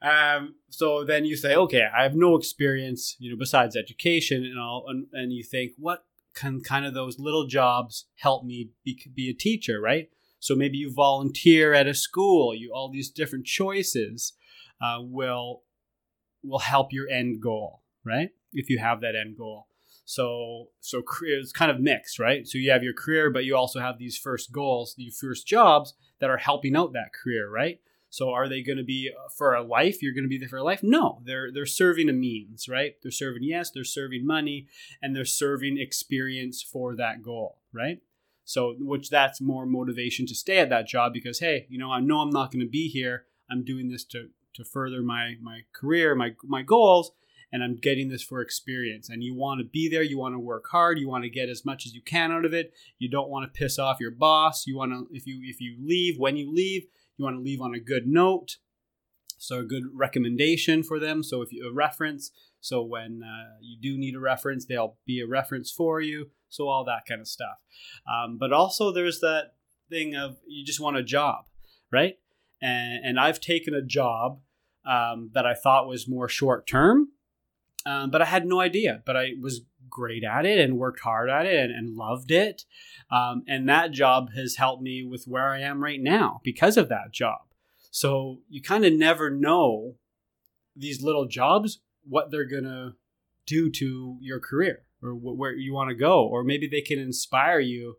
[0.02, 4.60] Um, so then you say, okay, I have no experience, you know, besides education and
[4.60, 9.00] all, and, and you think, what can kind of those little jobs help me be,
[9.14, 10.10] be a teacher, right?
[10.46, 12.54] So maybe you volunteer at a school.
[12.54, 14.34] You all these different choices
[14.80, 15.64] uh, will
[16.44, 18.30] will help your end goal, right?
[18.54, 19.66] If you have that end goal.
[20.06, 22.48] So so it's kind of mixed, right?
[22.48, 25.96] So you have your career, but you also have these first goals, these first jobs
[26.20, 27.80] that are helping out that career, right?
[28.12, 30.04] So are they going to be for a life?
[30.04, 30.84] You're going to be there for a life?
[30.84, 32.94] No, they're they're serving a means, right?
[33.02, 34.68] They're serving yes, they're serving money,
[35.02, 37.98] and they're serving experience for that goal, right?
[38.46, 42.00] So which that's more motivation to stay at that job because hey, you know I
[42.00, 43.26] know I'm not going to be here.
[43.50, 47.12] I'm doing this to to further my my career, my my goals,
[47.52, 49.10] and I'm getting this for experience.
[49.10, 51.50] And you want to be there, you want to work hard, you want to get
[51.50, 52.74] as much as you can out of it.
[53.00, 54.68] You don't want to piss off your boss.
[54.68, 56.86] You want to if you if you leave, when you leave,
[57.18, 58.58] you want to leave on a good note.
[59.38, 61.22] So a good recommendation for them.
[61.22, 62.32] So if you a reference,
[62.62, 66.32] so when uh, you do need a reference, they'll be a reference for you.
[66.50, 67.64] So all that kind of stuff.
[68.12, 69.54] Um, but also there's that
[69.90, 71.46] thing of you just want a job,
[71.92, 72.16] right?
[72.62, 74.40] And, and I've taken a job
[74.86, 77.10] um, that I thought was more short term,
[77.86, 79.02] um, but I had no idea.
[79.06, 82.64] But I was great at it and worked hard at it and, and loved it.
[83.12, 86.90] Um, and that job has helped me with where I am right now because of
[86.90, 87.42] that job.
[87.92, 89.96] So you kind of never know
[90.76, 92.96] these little jobs what they're gonna
[93.46, 97.00] do to your career or wh- where you want to go, or maybe they can
[97.00, 97.96] inspire you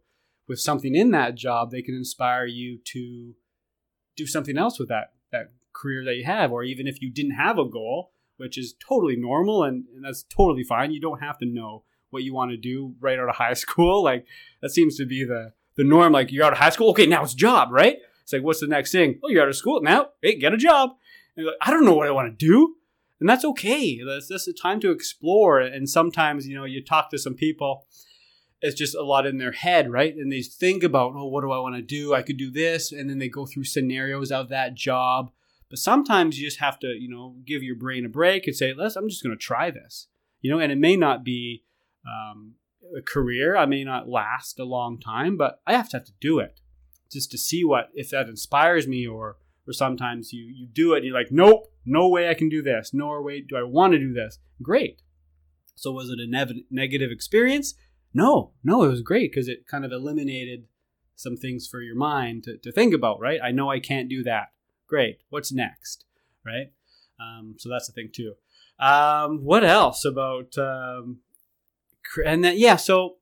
[0.48, 1.70] with something in that job.
[1.70, 3.34] They can inspire you to
[4.16, 7.32] do something else with that that career that you have, or even if you didn't
[7.32, 10.90] have a goal, which is totally normal and, and that's totally fine.
[10.90, 14.02] You don't have to know what you want to do right out of high school.
[14.02, 14.26] Like
[14.62, 16.12] that seems to be the the norm.
[16.12, 17.96] Like you're out of high school, okay, now it's job, right?
[18.22, 19.20] It's like what's the next thing?
[19.22, 20.08] Oh, you're out of school now.
[20.22, 20.90] Hey, get a job.
[21.36, 22.75] Like, I don't know what I want to do,
[23.20, 24.00] and that's okay.
[24.06, 25.60] That's just a time to explore.
[25.60, 27.86] And sometimes you know you talk to some people.
[28.62, 30.14] It's just a lot in their head, right?
[30.16, 32.14] And they think about, oh, what do I want to do?
[32.14, 35.30] I could do this, and then they go through scenarios of that job
[35.68, 38.72] but sometimes you just have to, you know, give your brain a break and say,
[38.72, 38.96] "Let's.
[38.96, 40.08] I'm just going to try this."
[40.40, 41.64] You know, and it may not be
[42.06, 42.54] um,
[42.96, 43.56] a career.
[43.56, 46.60] I may not last a long time, but I have to have to do it
[47.10, 50.98] just to see what if that inspires me or or sometimes you you do it
[50.98, 52.92] and you're like, nope, no way I can do this.
[52.92, 54.38] nor way do I want to do this.
[54.62, 55.02] Great.
[55.74, 57.74] So was it a negative experience?
[58.14, 60.64] No, no, it was great because it kind of eliminated
[61.16, 63.40] some things for your mind to, to think about, right?
[63.42, 64.48] I know I can't do that.
[64.88, 65.18] Great.
[65.28, 66.04] What's next?
[66.44, 66.72] Right.
[67.20, 68.34] Um, so that's the thing too.
[68.78, 71.18] Um, what else about um,
[72.24, 72.76] and then yeah.
[72.76, 73.16] So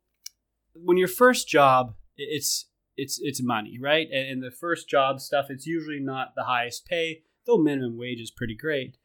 [0.74, 4.08] when your first job, it's it's it's money, right?
[4.12, 8.20] And, and the first job stuff, it's usually not the highest pay, though minimum wage
[8.20, 8.96] is pretty great.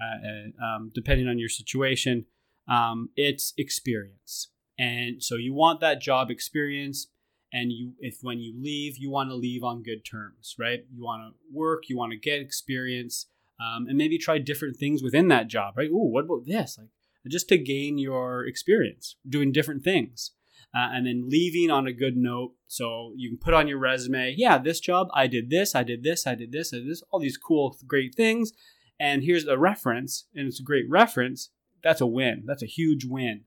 [0.00, 2.24] Uh, and, um, depending on your situation,
[2.68, 4.48] um, it's experience,
[4.78, 7.08] and so you want that job experience
[7.52, 10.84] and you if when you leave you want to leave on good terms right?
[10.94, 13.26] You want to work you want to get experience
[13.60, 15.90] um, and maybe try different things within that job right?
[15.90, 16.78] Ooh, what about this?
[16.78, 16.88] Like
[17.28, 20.32] just to gain your experience doing different things
[20.74, 22.52] uh, and then leaving on a good note.
[22.66, 26.02] So you can put on your resume yeah this job i did this i did
[26.02, 28.52] this i did this i did this all these cool great things.
[29.00, 31.50] And here's a reference and it's a great reference.
[31.82, 32.44] That's a win.
[32.46, 33.44] That's a huge win.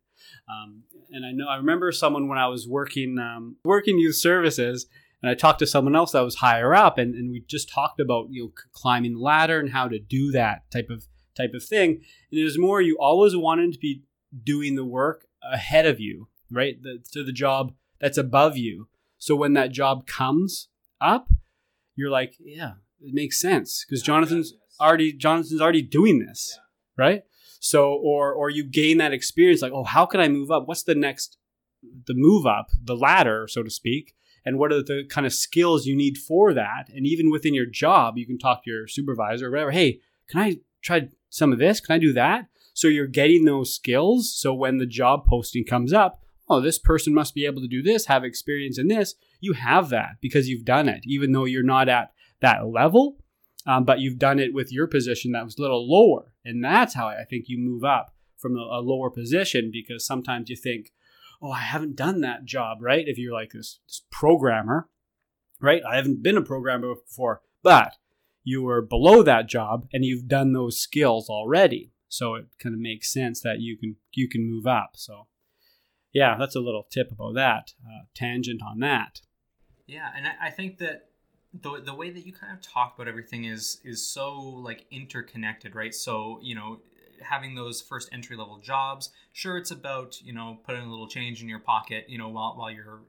[0.49, 4.87] Um, and I know I remember someone when I was working um, working youth services,
[5.21, 7.99] and I talked to someone else that was higher up, and, and we just talked
[7.99, 11.05] about you know climbing the ladder and how to do that type of
[11.35, 12.01] type of thing.
[12.31, 14.03] And it was more you always wanted to be
[14.43, 16.81] doing the work ahead of you, right?
[16.81, 18.87] The, to the job that's above you.
[19.17, 21.29] So when that job comes up,
[21.95, 26.57] you're like, yeah, it makes sense because Jonathan's already Jonathan's already doing this,
[26.97, 27.23] right?
[27.59, 30.67] So, or or you gain that experience, like, oh, how can I move up?
[30.67, 31.37] What's the next,
[32.07, 35.85] the move up, the ladder, so to speak, and what are the kind of skills
[35.85, 36.89] you need for that?
[36.93, 39.71] And even within your job, you can talk to your supervisor or whatever.
[39.71, 41.79] Hey, can I try some of this?
[41.79, 42.47] Can I do that?
[42.73, 44.33] So you're getting those skills.
[44.33, 46.20] So when the job posting comes up,
[46.51, 49.15] oh, this person must be able to do this, have experience in this.
[49.39, 52.11] You have that because you've done it, even though you're not at
[52.41, 53.17] that level
[53.65, 56.33] um, but you've done it with your position that was a little lower.
[56.43, 60.55] And that's how I think you move up from a, lower position because sometimes you
[60.55, 60.91] think,
[61.41, 63.07] oh, I haven't done that job, right?
[63.07, 64.89] If you're like this, this programmer,
[65.59, 65.83] right?
[65.87, 67.97] I haven't been a programmer before, but
[68.43, 71.91] you were below that job and you've done those skills already.
[72.07, 74.93] So it kind of makes sense that you can you can move up.
[74.95, 75.27] So
[76.13, 77.73] yeah, that's a little tip about that.
[77.85, 79.21] Uh, tangent on that.
[79.87, 81.09] Yeah, and I, I think that
[81.53, 85.75] the the way that you kind of talk about everything is is so like interconnected,
[85.75, 85.93] right?
[85.93, 86.79] So you know,
[87.21, 91.41] having those first entry level jobs, sure, it's about you know putting a little change
[91.41, 93.01] in your pocket, you know, while while you're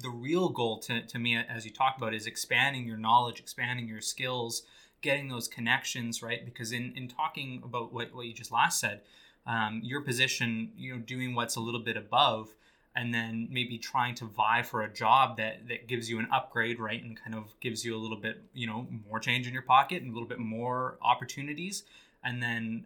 [0.00, 3.88] the real goal to, to me as you talk about is expanding your knowledge expanding
[3.88, 4.62] your skills
[5.00, 9.00] getting those connections right because in in talking about what, what you just last said
[9.48, 12.54] um, your position you know doing what's a little bit above
[12.94, 16.78] and then maybe trying to vie for a job that that gives you an upgrade
[16.78, 19.62] right and kind of gives you a little bit you know more change in your
[19.62, 21.84] pocket and a little bit more opportunities.
[22.22, 22.84] And then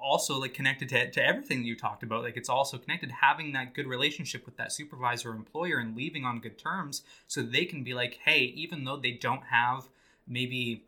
[0.00, 3.72] also like connected to, to everything you talked about like it's also connected having that
[3.72, 7.84] good relationship with that supervisor or employer and leaving on good terms so they can
[7.84, 9.88] be like hey even though they don't have
[10.26, 10.82] maybe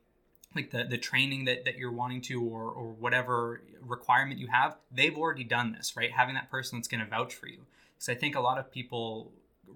[0.54, 4.76] like the the training that that you're wanting to or or whatever requirement you have
[4.90, 7.60] they've already done this right having that person that's going to vouch for you
[7.94, 9.32] because i think a lot of people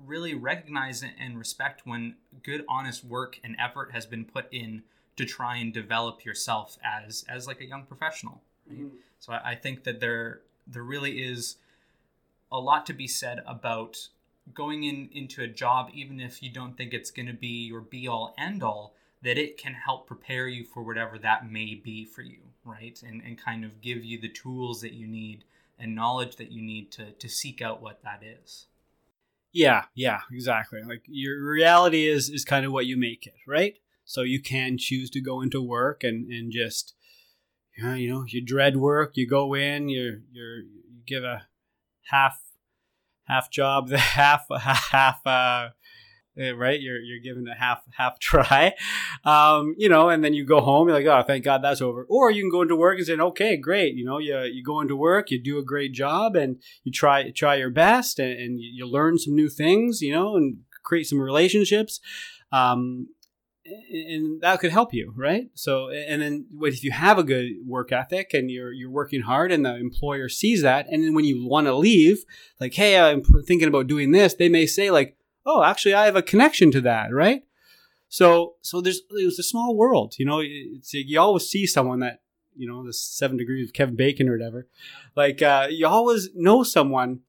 [0.07, 4.83] really recognize and respect when good honest work and effort has been put in
[5.17, 8.79] to try and develop yourself as as like a young professional right?
[8.79, 8.97] mm-hmm.
[9.19, 11.57] so I, I think that there there really is
[12.51, 14.09] a lot to be said about
[14.55, 17.81] going in into a job even if you don't think it's going to be your
[17.81, 22.05] be all end all that it can help prepare you for whatever that may be
[22.05, 23.03] for you, right?
[23.03, 25.45] And, and kind of give you the tools that you need
[25.79, 28.67] and knowledge that you need to, to seek out what that is.
[29.53, 30.83] Yeah, yeah, exactly.
[30.83, 33.79] Like your reality is is kind of what you make it, right?
[34.05, 36.95] So you can choose to go into work and, and just
[37.77, 40.65] you know, you dread work, you go in, you're you
[41.07, 41.47] give a
[42.11, 42.41] half
[43.25, 45.71] half job, the half half uh,
[46.39, 46.81] right?
[46.81, 48.75] You're you're given a half half try,
[49.25, 50.89] um, you know, and then you go home.
[50.89, 52.07] You're like, oh, thank God that's over.
[52.09, 53.95] Or you can go into work and say, okay, great.
[53.95, 57.31] You know, you you go into work, you do a great job, and you try
[57.31, 61.21] try your best, and, and you learn some new things, you know, and create some
[61.21, 62.01] relationships.
[62.51, 63.09] Um,
[63.91, 65.51] and that could help you, right?
[65.55, 69.53] So, and then if you have a good work ethic and you're you're working hard,
[69.53, 72.25] and the employer sees that, and then when you want to leave,
[72.61, 75.18] like, hey, I'm thinking about doing this, they may say like,
[75.49, 77.43] oh, actually, I have a connection to that, right?
[78.09, 80.41] So, so there's it was a small world, you know.
[80.43, 82.21] It's you always see someone that
[82.55, 84.69] you know the seven degrees of Kevin Bacon or whatever.
[85.17, 87.21] Like uh, you always know someone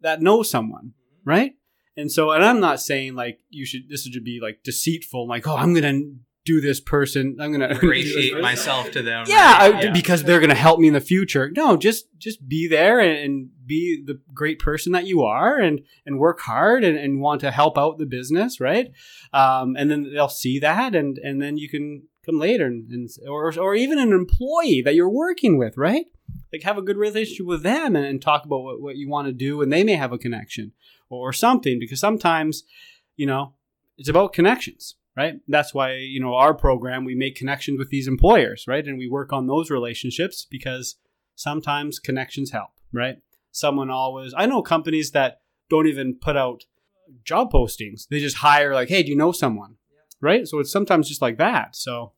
[0.00, 0.92] that knows someone,
[1.24, 1.52] right?
[1.96, 3.88] And so, and I'm not saying like you should.
[3.88, 6.00] This should be like deceitful, like oh, I'm gonna
[6.44, 7.36] do this person.
[7.40, 9.26] I'm gonna ingratiate myself to them.
[9.28, 9.74] Yeah, right?
[9.74, 11.50] I, yeah, because they're gonna help me in the future.
[11.54, 15.80] No, just just be there and, and, be the great person that you are, and
[16.06, 18.90] and work hard and, and want to help out the business, right?
[19.32, 23.08] Um, and then they'll see that, and and then you can come later, and, and
[23.28, 26.06] or or even an employee that you're working with, right?
[26.52, 29.26] Like have a good relationship with them and, and talk about what, what you want
[29.26, 30.72] to do, and they may have a connection
[31.08, 32.64] or, or something because sometimes,
[33.16, 33.54] you know,
[33.96, 35.34] it's about connections right?
[35.48, 38.84] That's why, you know, our program, we make connections with these employers, right?
[38.84, 40.96] And we work on those relationships because
[41.34, 43.16] sometimes connections help, right?
[43.52, 45.40] Someone always, I know companies that
[45.70, 46.64] don't even put out
[47.24, 48.08] job postings.
[48.08, 49.76] They just hire, like, hey, do you know someone?
[50.20, 50.46] Right?
[50.48, 51.76] So it's sometimes just like that.
[51.76, 52.12] So,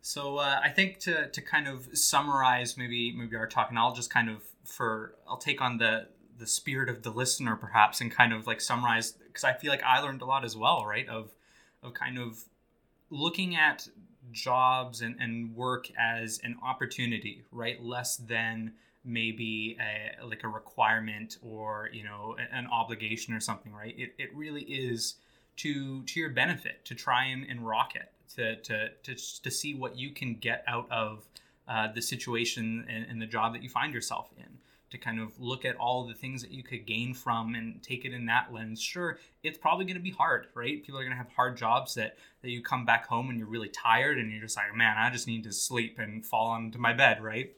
[0.00, 3.94] so uh, I think to, to kind of summarize maybe maybe our talk, and I'll
[3.94, 8.10] just kind of for I'll take on the the spirit of the listener perhaps and
[8.10, 11.08] kind of like summarize because I feel like I learned a lot as well, right?
[11.08, 11.30] Of
[11.82, 12.44] of kind of
[13.08, 13.88] looking at
[14.30, 17.82] jobs and, and work as an opportunity, right?
[17.82, 18.74] Less than
[19.04, 23.94] maybe a, like a requirement or you know an obligation or something, right?
[23.98, 25.16] It, it really is
[25.56, 29.74] to to your benefit to try and, and rock it to, to to to see
[29.74, 31.26] what you can get out of
[31.68, 34.58] uh, the situation and, and the job that you find yourself in
[34.90, 38.04] to kind of look at all the things that you could gain from and take
[38.04, 38.80] it in that lens.
[38.80, 40.84] Sure, it's probably going to be hard, right?
[40.84, 43.48] People are going to have hard jobs that that you come back home and you're
[43.48, 46.78] really tired and you're just like, man, I just need to sleep and fall onto
[46.78, 47.52] my bed, right?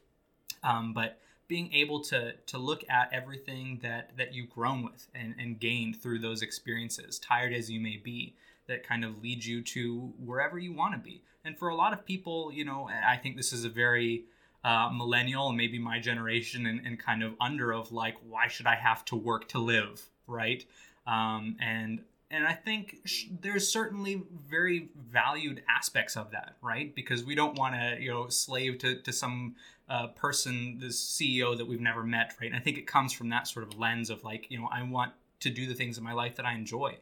[0.63, 5.35] Um, but being able to to look at everything that that you've grown with and,
[5.39, 8.35] and gained through those experiences, tired as you may be,
[8.67, 11.23] that kind of leads you to wherever you want to be.
[11.45, 14.25] And for a lot of people, you know, I think this is a very
[14.67, 18.67] uh, millennial and maybe my generation and, and, kind of under of like why should
[18.67, 20.65] i have to work to live right
[21.07, 22.01] um, and
[22.33, 27.57] and i think sh- there's certainly very valued aspects of that right because we don't
[27.57, 29.55] want to you know slave to, to some
[29.89, 32.49] uh, person this ceo that we've never met right?
[32.49, 34.83] And i think it comes from that sort of lens of like you know i
[34.83, 36.97] want to do the things in my life that i enjoy.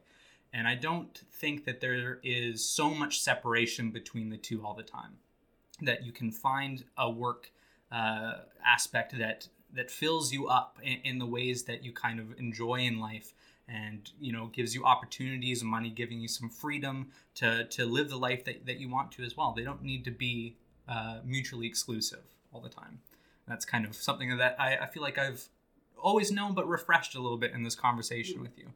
[0.53, 4.83] And i don't think that there is so much separation between the two all the
[4.83, 5.19] time
[5.83, 7.51] that you can find a work
[7.91, 12.39] uh, aspect that that fills you up in, in, the ways that you kind of
[12.39, 13.35] enjoy in life
[13.69, 18.11] and you know gives you opportunities and money giving you some freedom to to live
[18.11, 19.53] the life that, that you want to as well.
[19.53, 20.57] They don't need to be
[20.89, 23.01] uh, mutually exclusive all the time
[23.47, 25.49] that's kind of something that I, I feel like i've
[26.03, 28.67] always known but refreshed a little bit in this conversation with you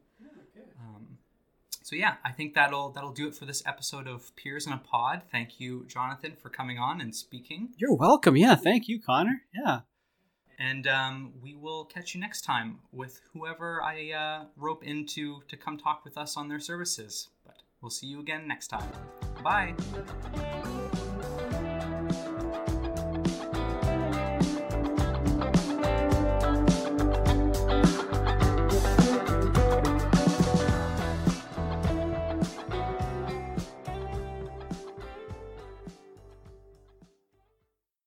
[1.89, 4.77] so yeah, I think that'll that'll do it for this episode of Peers in a
[4.77, 5.23] Pod.
[5.31, 7.69] Thank you, Jonathan, for coming on and speaking.
[7.77, 8.37] You're welcome.
[8.37, 9.41] Yeah, thank you, Connor.
[9.51, 9.79] Yeah.
[10.59, 15.57] And um, we will catch you next time with whoever I uh, rope into to
[15.57, 17.29] come talk with us on their services.
[17.43, 18.91] But we'll see you again next time.
[19.43, 19.73] Bye.